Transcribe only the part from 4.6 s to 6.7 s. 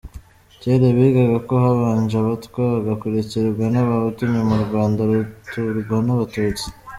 Rwanda ruturwa n’Abatutsi.